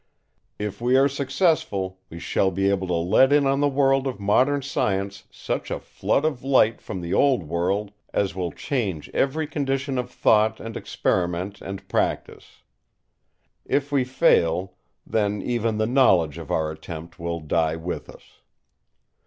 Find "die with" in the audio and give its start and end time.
17.39-18.09